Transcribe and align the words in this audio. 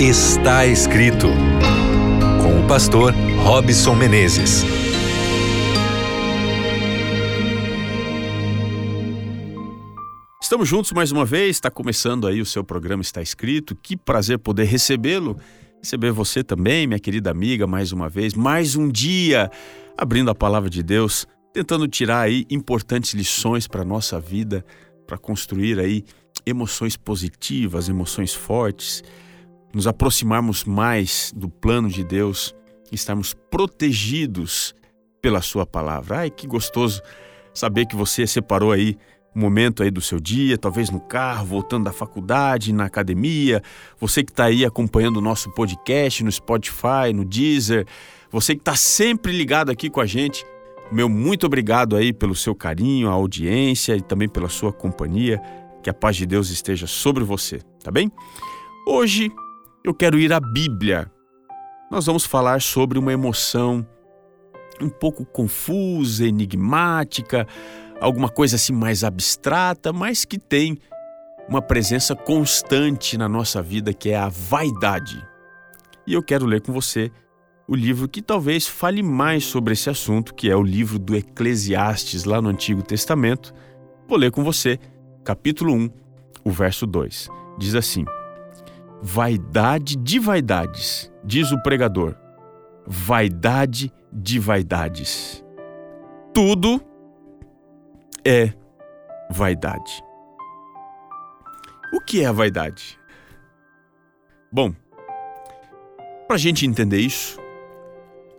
Está 0.00 0.64
escrito. 0.64 1.26
Com 2.40 2.64
o 2.64 2.68
pastor 2.68 3.12
Robson 3.42 3.96
Menezes. 3.96 4.62
Estamos 10.40 10.68
juntos 10.68 10.92
mais 10.92 11.10
uma 11.10 11.24
vez, 11.24 11.56
está 11.56 11.68
começando 11.68 12.28
aí 12.28 12.40
o 12.40 12.46
seu 12.46 12.62
programa 12.62 13.02
Está 13.02 13.20
Escrito. 13.20 13.74
Que 13.74 13.96
prazer 13.96 14.38
poder 14.38 14.66
recebê-lo, 14.66 15.36
receber 15.82 16.12
você 16.12 16.44
também, 16.44 16.86
minha 16.86 17.00
querida 17.00 17.32
amiga, 17.32 17.66
mais 17.66 17.90
uma 17.90 18.08
vez, 18.08 18.34
mais 18.34 18.76
um 18.76 18.88
dia 18.88 19.50
abrindo 19.96 20.30
a 20.30 20.34
palavra 20.34 20.70
de 20.70 20.80
Deus, 20.80 21.26
tentando 21.52 21.88
tirar 21.88 22.20
aí 22.20 22.46
importantes 22.48 23.14
lições 23.14 23.66
para 23.66 23.84
nossa 23.84 24.20
vida, 24.20 24.64
para 25.08 25.18
construir 25.18 25.80
aí 25.80 26.04
emoções 26.46 26.96
positivas, 26.96 27.88
emoções 27.88 28.32
fortes, 28.32 29.02
nos 29.72 29.86
aproximarmos 29.86 30.64
mais 30.64 31.32
do 31.36 31.48
plano 31.48 31.88
de 31.88 32.04
Deus, 32.04 32.54
estarmos 32.90 33.34
protegidos 33.50 34.74
pela 35.20 35.42
sua 35.42 35.66
palavra. 35.66 36.20
Ai, 36.20 36.30
que 36.30 36.46
gostoso 36.46 37.02
saber 37.52 37.86
que 37.86 37.96
você 37.96 38.26
separou 38.26 38.72
aí 38.72 38.96
um 39.36 39.40
momento 39.40 39.82
aí 39.82 39.90
do 39.90 40.00
seu 40.00 40.18
dia, 40.18 40.56
talvez 40.56 40.90
no 40.90 41.00
carro, 41.00 41.46
voltando 41.46 41.84
da 41.84 41.92
faculdade, 41.92 42.72
na 42.72 42.86
academia, 42.86 43.62
você 44.00 44.24
que 44.24 44.32
está 44.32 44.44
aí 44.44 44.64
acompanhando 44.64 45.18
o 45.18 45.20
nosso 45.20 45.50
podcast 45.52 46.24
no 46.24 46.32
Spotify, 46.32 47.12
no 47.14 47.24
Deezer, 47.24 47.86
você 48.30 48.54
que 48.54 48.62
está 48.62 48.74
sempre 48.74 49.32
ligado 49.32 49.70
aqui 49.70 49.90
com 49.90 50.00
a 50.00 50.06
gente, 50.06 50.44
meu 50.90 51.08
muito 51.08 51.46
obrigado 51.46 51.96
aí 51.96 52.12
pelo 52.12 52.34
seu 52.34 52.54
carinho, 52.54 53.08
a 53.08 53.12
audiência 53.12 53.94
e 53.94 54.00
também 54.00 54.28
pela 54.28 54.48
sua 54.48 54.72
companhia. 54.72 55.40
Que 55.82 55.90
a 55.90 55.94
paz 55.94 56.16
de 56.16 56.26
Deus 56.26 56.50
esteja 56.50 56.86
sobre 56.86 57.22
você, 57.22 57.60
tá 57.84 57.90
bem? 57.90 58.10
Hoje 58.86 59.30
eu 59.88 59.94
quero 59.94 60.18
ir 60.18 60.32
à 60.34 60.40
Bíblia. 60.40 61.10
Nós 61.90 62.04
vamos 62.04 62.26
falar 62.26 62.60
sobre 62.60 62.98
uma 62.98 63.12
emoção 63.12 63.86
um 64.80 64.88
pouco 64.88 65.24
confusa, 65.24 66.26
enigmática, 66.26 67.46
alguma 67.98 68.28
coisa 68.28 68.56
assim 68.56 68.72
mais 68.72 69.02
abstrata, 69.02 69.92
mas 69.92 70.24
que 70.26 70.38
tem 70.38 70.78
uma 71.48 71.62
presença 71.62 72.14
constante 72.14 73.16
na 73.16 73.28
nossa 73.28 73.62
vida, 73.62 73.94
que 73.94 74.10
é 74.10 74.16
a 74.16 74.28
vaidade. 74.28 75.26
E 76.06 76.12
eu 76.12 76.22
quero 76.22 76.44
ler 76.44 76.60
com 76.60 76.72
você 76.72 77.10
o 77.66 77.74
livro 77.74 78.08
que 78.08 78.20
talvez 78.20 78.66
fale 78.66 79.02
mais 79.02 79.44
sobre 79.44 79.72
esse 79.72 79.88
assunto, 79.88 80.34
que 80.34 80.50
é 80.50 80.56
o 80.56 80.62
livro 80.62 80.98
do 80.98 81.16
Eclesiastes, 81.16 82.24
lá 82.24 82.42
no 82.42 82.50
Antigo 82.50 82.82
Testamento. 82.82 83.54
Vou 84.06 84.18
ler 84.18 84.30
com 84.30 84.44
você, 84.44 84.78
capítulo 85.24 85.72
1, 85.72 85.90
o 86.44 86.50
verso 86.50 86.86
2. 86.86 87.28
Diz 87.58 87.74
assim: 87.74 88.04
Vaidade 89.00 89.96
de 89.96 90.18
vaidades, 90.18 91.12
diz 91.24 91.52
o 91.52 91.62
pregador. 91.62 92.16
Vaidade 92.86 93.92
de 94.12 94.38
vaidades. 94.40 95.44
Tudo 96.34 96.80
é 98.24 98.52
vaidade. 99.30 100.02
O 101.92 102.00
que 102.00 102.22
é 102.22 102.26
a 102.26 102.32
vaidade? 102.32 102.98
Bom, 104.50 104.74
para 106.26 106.36
a 106.36 106.38
gente 106.38 106.66
entender 106.66 106.98
isso, 106.98 107.38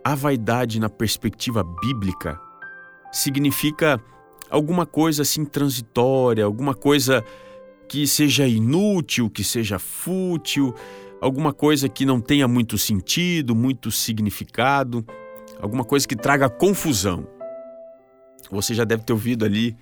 a 0.04 0.14
vaidade 0.14 0.78
na 0.78 0.88
perspectiva 0.88 1.64
bíblica 1.64 2.38
significa 3.10 4.00
alguma 4.50 4.86
coisa 4.86 5.22
assim 5.22 5.44
transitória, 5.44 6.44
alguma 6.44 6.74
coisa 6.74 7.24
que 7.90 8.06
seja 8.06 8.46
inútil, 8.46 9.28
que 9.28 9.42
seja 9.42 9.76
fútil, 9.76 10.72
alguma 11.20 11.52
coisa 11.52 11.88
que 11.88 12.06
não 12.06 12.20
tenha 12.20 12.46
muito 12.46 12.78
sentido, 12.78 13.52
muito 13.52 13.90
significado, 13.90 15.04
alguma 15.60 15.82
coisa 15.82 16.06
que 16.06 16.14
traga 16.14 16.48
confusão. 16.48 17.26
Você 18.48 18.76
já 18.76 18.84
deve 18.84 19.02
ter 19.02 19.12
ouvido 19.12 19.44
ali 19.44 19.76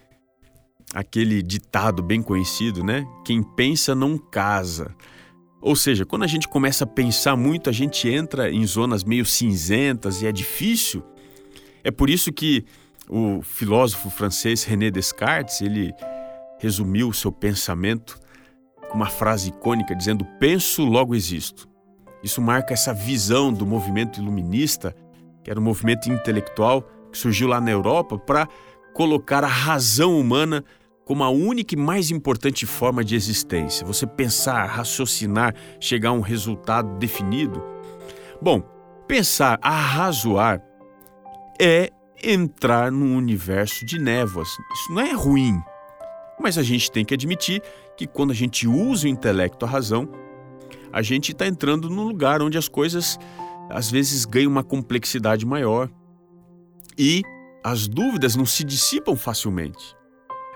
aquele 0.94 1.42
ditado 1.42 2.02
bem 2.02 2.22
conhecido, 2.22 2.82
né? 2.82 3.06
Quem 3.26 3.42
pensa 3.42 3.94
não 3.94 4.16
casa. 4.16 4.96
Ou 5.60 5.76
seja, 5.76 6.06
quando 6.06 6.22
a 6.22 6.26
gente 6.26 6.48
começa 6.48 6.84
a 6.84 6.86
pensar 6.86 7.36
muito, 7.36 7.68
a 7.68 7.74
gente 7.74 8.08
entra 8.08 8.50
em 8.50 8.64
zonas 8.64 9.04
meio 9.04 9.26
cinzentas 9.26 10.22
e 10.22 10.26
é 10.26 10.32
difícil. 10.32 11.04
É 11.84 11.90
por 11.90 12.08
isso 12.08 12.32
que 12.32 12.64
o 13.06 13.42
filósofo 13.42 14.08
francês 14.08 14.64
René 14.64 14.90
Descartes, 14.90 15.60
ele 15.60 15.92
resumiu 16.58 17.08
o 17.08 17.14
seu 17.14 17.32
pensamento 17.32 18.18
com 18.88 18.96
uma 18.96 19.06
frase 19.06 19.50
icônica 19.50 19.94
dizendo: 19.94 20.24
Penso, 20.38 20.84
logo 20.84 21.14
existo. 21.14 21.68
Isso 22.22 22.42
marca 22.42 22.74
essa 22.74 22.92
visão 22.92 23.52
do 23.52 23.64
movimento 23.64 24.20
iluminista, 24.20 24.94
que 25.42 25.50
era 25.50 25.60
um 25.60 25.62
movimento 25.62 26.10
intelectual 26.10 26.82
que 27.12 27.18
surgiu 27.18 27.48
lá 27.48 27.60
na 27.60 27.70
Europa 27.70 28.18
para 28.18 28.48
colocar 28.92 29.44
a 29.44 29.48
razão 29.48 30.18
humana 30.18 30.64
como 31.04 31.24
a 31.24 31.30
única 31.30 31.74
e 31.74 31.78
mais 31.78 32.10
importante 32.10 32.66
forma 32.66 33.02
de 33.02 33.14
existência. 33.14 33.86
Você 33.86 34.06
pensar, 34.06 34.66
raciocinar, 34.66 35.54
chegar 35.80 36.10
a 36.10 36.12
um 36.12 36.20
resultado 36.20 36.98
definido. 36.98 37.64
Bom, 38.42 38.60
pensar, 39.06 39.58
arrazoar 39.62 40.60
é 41.58 41.90
entrar 42.22 42.92
num 42.92 43.16
universo 43.16 43.86
de 43.86 43.98
névoas. 43.98 44.48
Isso 44.48 44.92
não 44.92 45.00
é 45.00 45.12
ruim, 45.12 45.58
mas 46.40 46.58
a 46.58 46.62
gente 46.62 46.90
tem 46.90 47.04
que 47.04 47.14
admitir 47.14 47.62
que 47.96 48.06
quando 48.06 48.30
a 48.30 48.34
gente 48.34 48.66
usa 48.66 49.06
o 49.06 49.10
intelecto, 49.10 49.64
a 49.64 49.68
razão, 49.68 50.08
a 50.92 51.02
gente 51.02 51.32
está 51.32 51.46
entrando 51.46 51.90
num 51.90 52.04
lugar 52.04 52.42
onde 52.42 52.56
as 52.56 52.68
coisas 52.68 53.18
às 53.70 53.90
vezes 53.90 54.24
ganham 54.24 54.50
uma 54.50 54.64
complexidade 54.64 55.44
maior 55.44 55.90
e 56.96 57.22
as 57.62 57.86
dúvidas 57.86 58.34
não 58.34 58.46
se 58.46 58.64
dissipam 58.64 59.16
facilmente. 59.16 59.96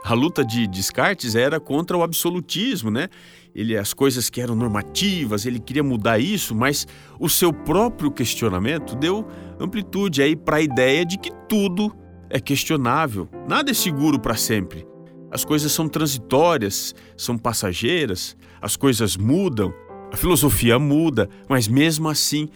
A 0.05 0.15
luta 0.15 0.45
de 0.45 0.67
Descartes 0.67 1.37
era 1.37 1.61
contra 1.61 1.97
o 1.97 2.03
absolutismo, 2.03 2.91
né? 2.91 3.09
Ele 3.55 3.77
as 3.77 3.95
coisas 3.95 4.29
que 4.29 4.41
eram 4.41 4.57
normativas, 4.57 5.47
ele 5.47 5.61
queria 5.61 5.83
mudar 5.83 6.19
isso, 6.19 6.55
mas 6.55 6.89
o 7.21 7.29
seu 7.29 7.53
próprio 7.53 8.11
questionamento 8.11 8.97
deu 8.97 9.27
amplitude 9.61 10.21
aí 10.21 10.35
para 10.35 10.57
a 10.57 10.63
ideia 10.63 11.05
de 11.05 11.19
que 11.19 11.31
tudo 11.49 11.95
é 12.29 12.41
questionável, 12.41 13.29
nada 13.47 13.71
é 13.71 13.75
seguro 13.75 14.19
para 14.19 14.35
sempre. 14.35 14.92
As 15.33 15.45
coisas 15.47 15.73
são 15.73 15.89
transitórias, 15.89 16.95
são 17.17 17.39
passageiras, 17.39 18.37
as 18.61 18.77
coisas 18.77 19.17
mudam, 19.17 19.73
a 20.13 20.17
filosofia 20.17 20.79
muda, 20.79 21.27
mas 21.49 21.67
mesmo 21.67 22.11
assim, 22.11 22.51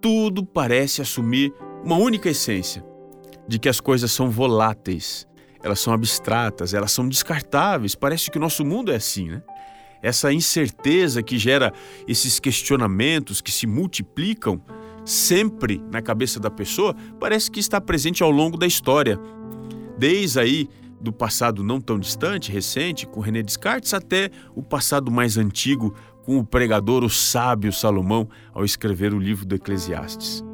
tudo 0.00 0.42
parece 0.42 1.02
assumir 1.02 1.52
uma 1.84 1.96
única 1.96 2.30
essência: 2.30 2.82
de 3.46 3.58
que 3.58 3.68
as 3.68 3.80
coisas 3.80 4.10
são 4.10 4.30
voláteis, 4.30 5.26
elas 5.62 5.78
são 5.78 5.92
abstratas, 5.92 6.72
elas 6.72 6.90
são 6.90 7.06
descartáveis. 7.06 7.94
Parece 7.94 8.30
que 8.30 8.38
o 8.38 8.40
nosso 8.40 8.64
mundo 8.64 8.90
é 8.90 8.96
assim, 8.96 9.28
né? 9.28 9.42
Essa 10.02 10.32
incerteza 10.32 11.22
que 11.22 11.38
gera 11.38 11.72
esses 12.08 12.40
questionamentos 12.40 13.40
que 13.42 13.52
se 13.52 13.66
multiplicam 13.66 14.60
sempre 15.04 15.80
na 15.92 16.00
cabeça 16.00 16.40
da 16.40 16.50
pessoa, 16.50 16.96
parece 17.20 17.50
que 17.50 17.60
está 17.60 17.80
presente 17.80 18.22
ao 18.22 18.30
longo 18.30 18.56
da 18.56 18.66
história. 18.66 19.20
Desde 19.98 20.40
aí 20.40 20.68
do 21.02 21.12
passado 21.12 21.64
não 21.64 21.80
tão 21.80 21.98
distante, 21.98 22.52
recente, 22.52 23.06
com 23.06 23.20
René 23.20 23.42
Descartes, 23.42 23.92
até 23.92 24.30
o 24.54 24.62
passado 24.62 25.10
mais 25.10 25.36
antigo, 25.36 25.94
com 26.22 26.38
o 26.38 26.44
pregador, 26.44 27.02
o 27.02 27.10
sábio 27.10 27.72
Salomão, 27.72 28.28
ao 28.54 28.64
escrever 28.64 29.12
o 29.12 29.18
livro 29.18 29.44
do 29.44 29.56
Eclesiastes. 29.56 30.44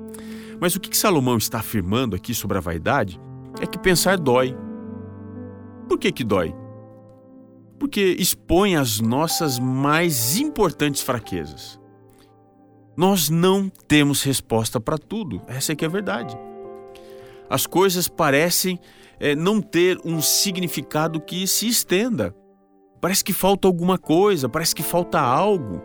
Mas 0.61 0.75
o 0.75 0.81
que 0.81 0.97
Salomão 0.97 1.37
está 1.37 1.59
afirmando 1.59 2.17
aqui 2.17 2.35
sobre 2.35 2.57
a 2.57 2.61
vaidade 2.61 3.21
é 3.61 3.67
que 3.67 3.79
pensar 3.79 4.17
dói. 4.17 4.57
Por 5.89 5.99
que, 5.99 6.11
que 6.11 6.25
dói? 6.25 6.55
Porque 7.79 8.17
expõe 8.19 8.75
as 8.75 9.01
nossas 9.01 9.59
mais 9.59 10.39
importantes 10.39 11.03
fraquezas. 11.03 11.79
Nós 12.97 13.31
não 13.31 13.69
temos 13.69 14.23
resposta 14.25 14.81
para 14.81 14.99
tudo, 14.99 15.41
essa 15.47 15.73
é 15.73 15.77
que 15.77 15.85
é 15.85 15.89
a 15.89 15.91
verdade. 15.91 16.37
As 17.49 17.67
coisas 17.67 18.09
parecem 18.09 18.79
é, 19.19 19.35
não 19.35 19.61
ter 19.61 19.99
um 20.05 20.21
significado 20.21 21.21
que 21.21 21.47
se 21.47 21.67
estenda. 21.67 22.35
Parece 23.01 23.25
que 23.25 23.33
falta 23.33 23.69
alguma 23.69 23.97
coisa, 23.99 24.49
parece 24.49 24.75
que 24.75 24.83
falta 24.83 25.21
algo. 25.21 25.83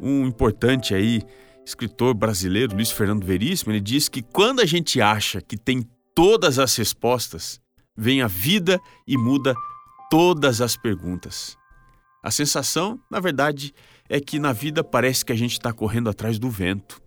Um 0.00 0.26
importante 0.26 0.94
aí, 0.94 1.22
escritor 1.64 2.14
brasileiro, 2.14 2.74
Luiz 2.74 2.90
Fernando 2.90 3.24
Veríssimo, 3.24 3.72
ele 3.72 3.80
diz 3.80 4.08
que 4.08 4.22
quando 4.22 4.60
a 4.60 4.66
gente 4.66 5.00
acha 5.00 5.40
que 5.40 5.56
tem 5.56 5.82
todas 6.14 6.58
as 6.58 6.74
respostas, 6.76 7.60
vem 7.96 8.22
a 8.22 8.26
vida 8.26 8.80
e 9.06 9.16
muda 9.16 9.54
todas 10.10 10.60
as 10.60 10.76
perguntas. 10.76 11.56
A 12.22 12.30
sensação, 12.30 13.00
na 13.10 13.18
verdade, 13.18 13.74
é 14.08 14.20
que 14.20 14.38
na 14.38 14.52
vida 14.52 14.84
parece 14.84 15.24
que 15.24 15.32
a 15.32 15.36
gente 15.36 15.52
está 15.52 15.72
correndo 15.72 16.08
atrás 16.08 16.38
do 16.38 16.48
vento. 16.48 17.01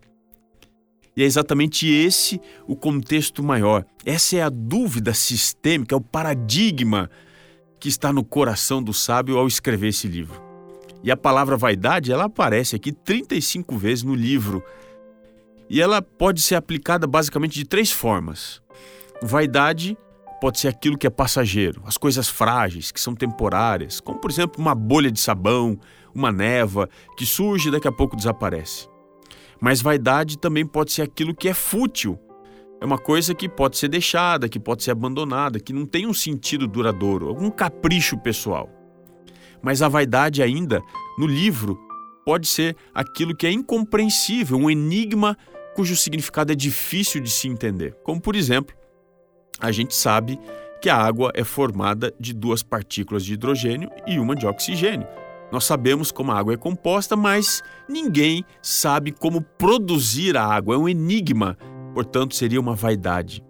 E 1.16 1.22
é 1.22 1.26
exatamente 1.26 1.88
esse 1.88 2.38
o 2.66 2.76
contexto 2.76 3.42
maior. 3.42 3.84
Essa 4.04 4.36
é 4.36 4.42
a 4.42 4.50
dúvida 4.50 5.14
sistêmica, 5.14 5.94
é 5.94 5.98
o 5.98 6.00
paradigma 6.00 7.08
que 7.80 7.88
está 7.88 8.12
no 8.12 8.22
coração 8.22 8.82
do 8.82 8.92
sábio 8.92 9.38
ao 9.38 9.46
escrever 9.46 9.88
esse 9.88 10.06
livro. 10.06 10.42
E 11.02 11.10
a 11.10 11.16
palavra 11.16 11.56
vaidade, 11.56 12.12
ela 12.12 12.24
aparece 12.24 12.76
aqui 12.76 12.92
35 12.92 13.76
vezes 13.78 14.04
no 14.04 14.14
livro. 14.14 14.62
E 15.70 15.80
ela 15.80 16.02
pode 16.02 16.42
ser 16.42 16.56
aplicada 16.56 17.06
basicamente 17.06 17.54
de 17.54 17.64
três 17.64 17.90
formas. 17.90 18.60
Vaidade 19.22 19.96
pode 20.40 20.60
ser 20.60 20.68
aquilo 20.68 20.98
que 20.98 21.06
é 21.06 21.10
passageiro, 21.10 21.82
as 21.86 21.96
coisas 21.96 22.28
frágeis, 22.28 22.92
que 22.92 23.00
são 23.00 23.14
temporárias, 23.14 24.00
como 24.00 24.18
por 24.18 24.30
exemplo 24.30 24.60
uma 24.60 24.74
bolha 24.74 25.10
de 25.10 25.18
sabão, 25.18 25.78
uma 26.14 26.30
neva 26.30 26.90
que 27.16 27.24
surge 27.24 27.68
e 27.68 27.72
daqui 27.72 27.88
a 27.88 27.92
pouco 27.92 28.16
desaparece. 28.16 28.86
Mas 29.60 29.80
vaidade 29.80 30.38
também 30.38 30.66
pode 30.66 30.92
ser 30.92 31.02
aquilo 31.02 31.34
que 31.34 31.48
é 31.48 31.54
fútil. 31.54 32.18
É 32.80 32.84
uma 32.84 32.98
coisa 32.98 33.34
que 33.34 33.48
pode 33.48 33.78
ser 33.78 33.88
deixada, 33.88 34.48
que 34.48 34.60
pode 34.60 34.82
ser 34.82 34.90
abandonada, 34.90 35.58
que 35.58 35.72
não 35.72 35.86
tem 35.86 36.06
um 36.06 36.12
sentido 36.12 36.66
duradouro, 36.66 37.28
algum 37.28 37.50
capricho 37.50 38.18
pessoal. 38.18 38.70
Mas 39.62 39.80
a 39.80 39.88
vaidade 39.88 40.42
ainda, 40.42 40.82
no 41.18 41.26
livro, 41.26 41.78
pode 42.24 42.46
ser 42.46 42.76
aquilo 42.94 43.34
que 43.34 43.46
é 43.46 43.52
incompreensível, 43.52 44.58
um 44.58 44.70
enigma 44.70 45.36
cujo 45.74 45.96
significado 45.96 46.52
é 46.52 46.54
difícil 46.54 47.20
de 47.20 47.30
se 47.30 47.48
entender. 47.48 47.94
Como 48.02 48.20
por 48.20 48.34
exemplo, 48.34 48.74
a 49.60 49.70
gente 49.70 49.94
sabe 49.94 50.38
que 50.80 50.90
a 50.90 50.96
água 50.96 51.30
é 51.34 51.44
formada 51.44 52.14
de 52.18 52.32
duas 52.32 52.62
partículas 52.62 53.24
de 53.24 53.34
hidrogênio 53.34 53.90
e 54.06 54.18
uma 54.18 54.34
de 54.34 54.46
oxigênio. 54.46 55.06
Nós 55.50 55.64
sabemos 55.64 56.10
como 56.10 56.32
a 56.32 56.38
água 56.38 56.54
é 56.54 56.56
composta, 56.56 57.16
mas 57.16 57.62
ninguém 57.88 58.44
sabe 58.60 59.12
como 59.12 59.40
produzir 59.40 60.36
a 60.36 60.44
água. 60.44 60.74
É 60.74 60.78
um 60.78 60.88
enigma, 60.88 61.56
portanto, 61.94 62.34
seria 62.34 62.60
uma 62.60 62.74
vaidade. 62.74 63.44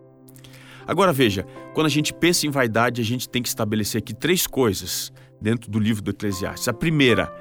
Agora 0.87 1.13
veja, 1.13 1.45
quando 1.75 1.87
a 1.87 1.91
gente 1.91 2.13
pensa 2.13 2.47
em 2.47 2.51
vaidade, 2.51 3.01
a 3.01 3.05
gente 3.05 3.29
tem 3.29 3.43
que 3.43 3.49
estabelecer 3.49 3.99
aqui 3.99 4.15
três 4.15 4.47
coisas 4.47 5.13
dentro 5.41 5.71
do 5.71 5.79
livro 5.79 6.03
do 6.03 6.11
Eclesiastes. 6.11 6.69
A 6.69 6.73
primeira, 6.73 7.33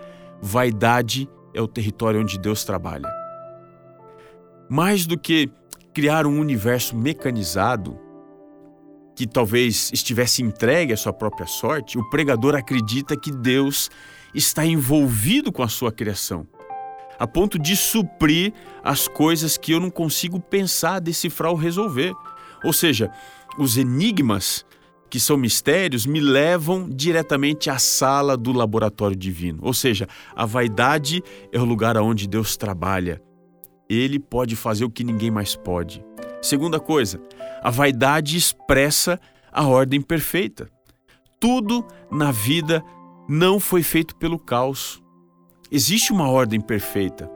vaidade 0.42 1.30
é 1.54 1.62
o 1.62 1.68
território 1.68 2.22
onde 2.22 2.40
Deus 2.40 2.64
trabalha. 2.64 3.10
Mais 4.70 5.06
do 5.06 5.18
que 5.18 5.50
criar 5.94 6.26
um 6.26 6.40
universo 6.40 6.96
mecanizado, 6.96 8.00
que 9.16 9.26
talvez 9.26 9.90
estivesse 9.94 10.44
entregue 10.44 10.94
à 10.94 10.98
sua 10.98 11.14
própria 11.14 11.48
sorte, 11.48 11.98
o 11.98 12.10
pregador 12.10 12.56
acredita 12.56 13.16
que 13.16 13.32
Deus 13.32 13.90
está 14.34 14.66
envolvido 14.66 15.52
com 15.52 15.64
a 15.64 15.70
sua 15.70 15.92
criação, 15.92 16.46
a 17.18 17.26
ponto 17.26 17.58
de 17.58 17.76
suprir 17.76 18.54
as 18.84 19.08
coisas 19.08 19.58
que 19.58 19.72
eu 19.72 19.80
não 19.80 19.90
consigo 19.90 20.40
pensar, 20.40 21.00
decifrar 21.00 21.52
ou 21.52 21.58
resolver. 21.58 22.14
Ou 22.64 22.74
seja, 22.74 23.10
os 23.58 23.78
enigmas 23.78 24.66
que 25.10 25.20
são 25.20 25.38
mistérios 25.38 26.06
me 26.06 26.20
levam 26.20 26.90
diretamente 26.90 27.70
à 27.70 27.78
sala 27.78 28.36
do 28.36 28.52
laboratório 28.52 29.16
divino. 29.16 29.60
Ou 29.62 29.74
seja, 29.74 30.08
a 30.36 30.46
vaidade 30.46 31.24
é 31.54 31.60
o 31.60 31.64
lugar 31.64 31.96
onde 31.98 32.28
Deus 32.28 32.58
trabalha. 32.58 33.22
Ele 33.90 34.20
pode 34.20 34.56
fazer 34.58 34.84
o 34.84 34.90
que 34.90 35.04
ninguém 35.04 35.32
mais 35.32 35.56
pode. 35.56 36.04
Segunda 36.46 36.80
coisa, 36.80 37.20
a 37.64 37.72
vaidade 37.72 38.38
expressa 38.38 39.20
a 39.52 39.66
ordem 39.66 40.00
perfeita. 40.00 40.70
Tudo 41.40 41.84
na 42.12 42.32
vida 42.32 42.86
não 43.28 43.60
foi 43.60 43.82
feito 43.82 44.16
pelo 44.16 44.38
caos. 44.38 45.02
Existe 45.72 46.14
uma 46.14 46.30
ordem 46.30 46.62
perfeita. 46.62 47.28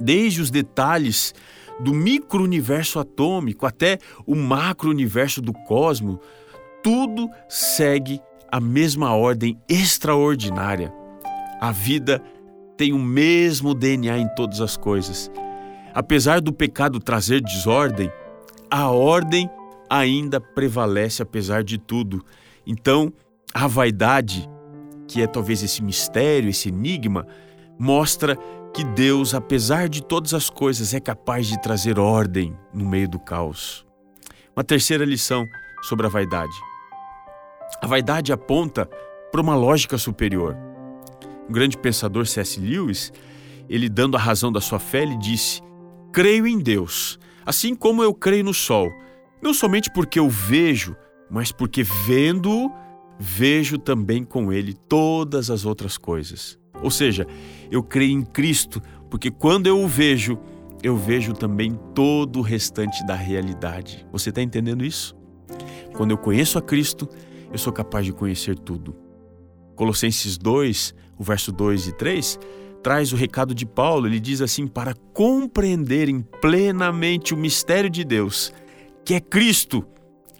Desde 0.00 0.40
os 0.40 0.50
detalhes 0.50 1.34
do 1.78 1.92
micro-universo 1.92 2.98
atômico 2.98 3.66
até 3.66 3.98
o 4.26 4.34
macro-universo 4.34 5.42
do 5.42 5.52
cosmos, 5.52 6.16
tudo 6.82 7.28
segue 7.46 8.22
a 8.50 8.58
mesma 8.58 9.14
ordem 9.14 9.60
extraordinária. 9.68 10.90
A 11.60 11.70
vida 11.70 12.22
tem 12.74 12.94
o 12.94 12.98
mesmo 12.98 13.74
DNA 13.74 14.16
em 14.16 14.34
todas 14.34 14.62
as 14.62 14.78
coisas. 14.78 15.30
Apesar 15.94 16.40
do 16.40 16.52
pecado 16.52 16.98
trazer 16.98 17.40
desordem, 17.40 18.10
a 18.68 18.90
ordem 18.90 19.48
ainda 19.88 20.40
prevalece 20.40 21.22
apesar 21.22 21.62
de 21.62 21.78
tudo. 21.78 22.24
Então, 22.66 23.12
a 23.54 23.68
vaidade, 23.68 24.50
que 25.06 25.22
é 25.22 25.26
talvez 25.26 25.62
esse 25.62 25.82
mistério, 25.82 26.50
esse 26.50 26.68
enigma, 26.68 27.26
mostra 27.78 28.36
que 28.74 28.82
Deus, 28.82 29.34
apesar 29.34 29.88
de 29.88 30.02
todas 30.02 30.34
as 30.34 30.50
coisas, 30.50 30.92
é 30.92 30.98
capaz 30.98 31.46
de 31.46 31.62
trazer 31.62 31.96
ordem 31.96 32.56
no 32.72 32.84
meio 32.84 33.08
do 33.08 33.20
caos. 33.20 33.86
Uma 34.56 34.64
terceira 34.64 35.04
lição 35.04 35.46
sobre 35.82 36.06
a 36.06 36.08
vaidade. 36.08 36.52
A 37.80 37.86
vaidade 37.86 38.32
aponta 38.32 38.88
para 39.30 39.40
uma 39.40 39.54
lógica 39.54 39.96
superior. 39.96 40.56
Um 41.48 41.52
grande 41.52 41.78
pensador, 41.78 42.26
C.S. 42.26 42.58
Lewis, 42.58 43.12
ele 43.68 43.88
dando 43.88 44.16
a 44.16 44.20
razão 44.20 44.50
da 44.50 44.60
sua 44.60 44.80
fé, 44.80 45.02
ele 45.02 45.16
disse: 45.18 45.62
Creio 46.14 46.46
em 46.46 46.60
Deus, 46.60 47.18
assim 47.44 47.74
como 47.74 48.00
eu 48.00 48.14
creio 48.14 48.44
no 48.44 48.54
sol, 48.54 48.88
não 49.42 49.52
somente 49.52 49.90
porque 49.92 50.16
eu 50.16 50.28
vejo, 50.28 50.94
mas 51.28 51.50
porque 51.50 51.82
vendo-o, 51.82 52.70
vejo 53.18 53.78
também 53.78 54.22
com 54.22 54.52
ele 54.52 54.74
todas 54.74 55.50
as 55.50 55.64
outras 55.64 55.98
coisas. 55.98 56.56
Ou 56.80 56.88
seja, 56.88 57.26
eu 57.68 57.82
creio 57.82 58.12
em 58.12 58.22
Cristo, 58.22 58.80
porque 59.10 59.28
quando 59.28 59.66
eu 59.66 59.80
o 59.80 59.88
vejo, 59.88 60.38
eu 60.84 60.96
vejo 60.96 61.32
também 61.32 61.76
todo 61.96 62.38
o 62.38 62.42
restante 62.42 63.04
da 63.04 63.16
realidade. 63.16 64.06
Você 64.12 64.28
está 64.28 64.40
entendendo 64.40 64.84
isso? 64.84 65.16
Quando 65.96 66.12
eu 66.12 66.16
conheço 66.16 66.58
a 66.58 66.62
Cristo, 66.62 67.08
eu 67.50 67.58
sou 67.58 67.72
capaz 67.72 68.06
de 68.06 68.12
conhecer 68.12 68.56
tudo. 68.56 68.94
Colossenses 69.74 70.38
2, 70.38 70.94
o 71.18 71.24
verso 71.24 71.50
2 71.50 71.88
e 71.88 71.92
3, 71.92 72.38
traz 72.84 73.14
o 73.14 73.16
recado 73.16 73.54
de 73.54 73.64
Paulo. 73.64 74.06
Ele 74.06 74.20
diz 74.20 74.42
assim: 74.42 74.68
para 74.68 74.94
compreenderem 75.14 76.20
plenamente 76.40 77.32
o 77.32 77.36
mistério 77.36 77.88
de 77.88 78.04
Deus, 78.04 78.52
que 79.04 79.14
é 79.14 79.20
Cristo, 79.20 79.84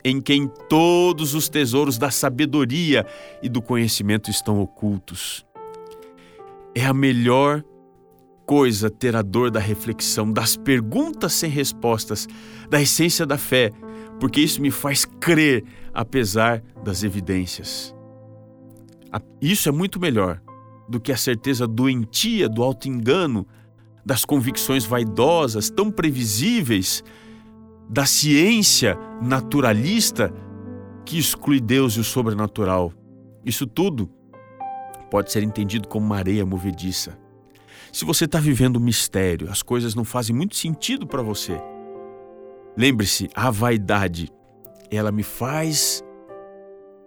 em 0.05 0.21
quem 0.21 0.47
todos 0.69 1.35
os 1.35 1.49
tesouros 1.49 1.97
da 1.97 2.11
sabedoria 2.11 3.07
e 3.43 3.49
do 3.49 3.63
conhecimento 3.63 4.31
estão 4.31 4.61
ocultos. 4.61 5.45
É 6.75 6.85
a 6.85 6.93
melhor 6.93 7.65
coisa 8.45 8.91
ter 8.91 9.17
a 9.17 9.23
dor 9.23 9.51
da 9.51 9.61
reflexão, 9.61 10.31
das 10.31 10.55
perguntas 10.55 11.33
sem 11.33 11.49
respostas, 11.49 12.29
da 12.69 12.83
essência 12.83 13.25
da 13.25 13.39
fé, 13.39 13.71
porque 14.21 14.43
isso 14.43 14.61
me 14.61 14.71
faz 14.71 15.07
crer 15.07 15.65
apesar 15.95 16.63
das 16.85 17.03
evidências. 17.03 17.95
Isso 19.41 19.69
é 19.69 19.73
muito 19.73 19.99
melhor 19.99 20.44
do 20.89 21.01
que 21.01 21.13
a 21.13 21.17
certeza 21.17 21.67
doentia 21.67 22.49
do 22.49 22.63
auto-engano, 22.63 23.47
das 24.05 24.25
convicções 24.25 24.85
vaidosas, 24.85 25.71
tão 25.71 25.91
previsíveis, 25.91 27.03
da 27.89 28.05
ciência 28.07 28.99
naturalista 29.23 30.33
que 31.05 31.19
exclui 31.19 31.61
Deus 31.61 31.95
e 31.95 32.01
o 32.01 32.05
sobrenatural. 32.05 32.93
Isso 33.45 33.67
tudo 33.67 34.11
pode 35.11 35.31
ser 35.33 35.43
entendido 35.43 35.89
como 35.89 36.07
uma 36.07 36.17
areia 36.17 36.45
movediça. 36.45 37.19
Se 37.93 38.05
você 38.05 38.25
está 38.25 38.41
vivendo 38.41 38.79
um 38.79 38.81
mistério, 38.81 39.51
as 39.51 39.63
coisas 39.63 39.95
não 39.95 40.05
fazem 40.05 40.35
muito 40.35 40.57
sentido 40.57 41.07
para 41.07 41.23
você. 41.23 41.61
Lembre-se, 42.77 43.29
a 43.35 43.51
vaidade, 43.51 44.29
ela 44.91 45.13
me 45.13 45.23
faz 45.23 46.03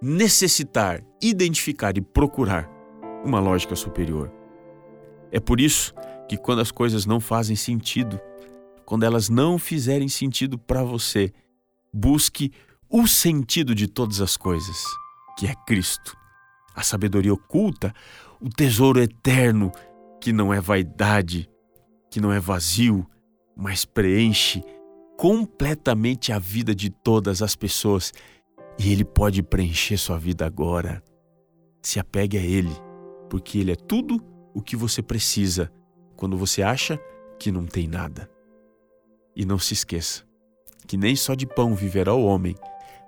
necessitar, 0.01 1.03
identificar 1.21 1.97
e 1.97 2.01
procurar 2.01 2.76
uma 3.23 3.39
lógica 3.39 3.75
superior. 3.75 4.31
É 5.31 5.39
por 5.39 5.59
isso 5.59 5.93
que 6.27 6.37
quando 6.37 6.59
as 6.59 6.71
coisas 6.71 7.05
não 7.05 7.19
fazem 7.19 7.55
sentido, 7.55 8.19
quando 8.85 9.03
elas 9.03 9.29
não 9.29 9.57
fizerem 9.57 10.07
sentido 10.07 10.57
para 10.57 10.83
você, 10.83 11.33
busque 11.93 12.51
o 12.89 13.07
sentido 13.07 13.75
de 13.75 13.87
todas 13.87 14.21
as 14.21 14.37
coisas, 14.37 14.83
que 15.37 15.47
é 15.47 15.53
Cristo. 15.65 16.15
A 16.73 16.83
sabedoria 16.83 17.33
oculta, 17.33 17.93
o 18.39 18.49
tesouro 18.49 19.01
eterno, 19.01 19.71
que 20.21 20.31
não 20.31 20.53
é 20.53 20.61
vaidade, 20.61 21.49
que 22.09 22.21
não 22.21 22.31
é 22.31 22.39
vazio, 22.39 23.05
mas 23.55 23.83
preenche 23.83 24.63
completamente 25.17 26.31
a 26.31 26.39
vida 26.39 26.73
de 26.73 26.89
todas 26.89 27.41
as 27.41 27.55
pessoas 27.55 28.13
e 28.79 28.91
Ele 28.91 29.03
pode 29.03 29.41
preencher 29.41 29.97
sua 29.97 30.17
vida 30.17 30.45
agora. 30.45 31.03
Se 31.81 31.99
apegue 31.99 32.37
a 32.37 32.41
Ele 32.41 32.86
porque 33.29 33.59
Ele 33.59 33.71
é 33.71 33.75
tudo 33.75 34.23
o 34.53 34.61
que 34.61 34.75
você 34.75 35.01
precisa 35.01 35.71
quando 36.15 36.37
você 36.37 36.61
acha 36.61 36.99
que 37.39 37.51
não 37.51 37.65
tem 37.65 37.87
nada. 37.87 38.29
E 39.35 39.45
não 39.45 39.59
se 39.59 39.73
esqueça 39.73 40.27
que 40.87 40.97
nem 40.97 41.15
só 41.15 41.35
de 41.35 41.45
pão 41.45 41.75
viverá 41.75 42.13
o 42.13 42.23
homem, 42.23 42.55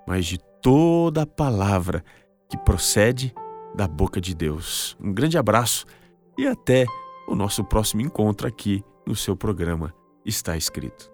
mas 0.06 0.26
de 0.26 0.38
toda 0.62 1.22
a 1.22 1.26
palavra 1.26 2.04
que 2.48 2.56
procede 2.58 3.34
da 3.74 3.88
boca 3.88 4.20
de 4.20 4.34
Deus. 4.34 4.96
Um 5.00 5.12
grande 5.12 5.38
abraço 5.38 5.86
e 6.36 6.46
até 6.46 6.84
o 7.26 7.34
nosso 7.34 7.64
próximo 7.64 8.02
encontro 8.02 8.46
aqui 8.46 8.84
no 9.06 9.16
seu 9.16 9.34
programa 9.34 9.94
Está 10.24 10.56
Escrito. 10.56 11.09